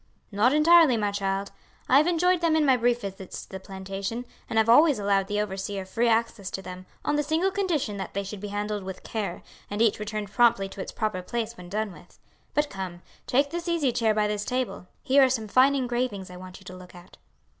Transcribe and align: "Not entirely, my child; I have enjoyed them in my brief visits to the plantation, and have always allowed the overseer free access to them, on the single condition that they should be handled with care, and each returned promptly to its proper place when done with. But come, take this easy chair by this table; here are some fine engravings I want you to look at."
"Not 0.31 0.51
entirely, 0.51 0.97
my 0.97 1.11
child; 1.11 1.51
I 1.87 1.97
have 1.97 2.07
enjoyed 2.07 2.41
them 2.41 2.55
in 2.55 2.65
my 2.65 2.75
brief 2.75 3.01
visits 3.01 3.43
to 3.43 3.49
the 3.51 3.59
plantation, 3.59 4.25
and 4.49 4.57
have 4.57 4.67
always 4.67 4.97
allowed 4.97 5.27
the 5.27 5.39
overseer 5.39 5.85
free 5.85 6.07
access 6.07 6.49
to 6.49 6.61
them, 6.63 6.87
on 7.05 7.17
the 7.17 7.21
single 7.21 7.51
condition 7.51 7.97
that 7.97 8.15
they 8.15 8.23
should 8.23 8.39
be 8.39 8.47
handled 8.47 8.81
with 8.83 9.03
care, 9.03 9.43
and 9.69 9.79
each 9.79 9.99
returned 9.99 10.31
promptly 10.31 10.67
to 10.69 10.81
its 10.81 10.91
proper 10.91 11.21
place 11.21 11.55
when 11.55 11.69
done 11.69 11.91
with. 11.91 12.17
But 12.55 12.67
come, 12.67 13.03
take 13.27 13.51
this 13.51 13.67
easy 13.67 13.91
chair 13.91 14.15
by 14.15 14.27
this 14.27 14.43
table; 14.43 14.87
here 15.03 15.23
are 15.23 15.29
some 15.29 15.47
fine 15.47 15.75
engravings 15.75 16.31
I 16.31 16.35
want 16.35 16.59
you 16.59 16.63
to 16.63 16.75
look 16.75 16.95
at." 16.95 17.17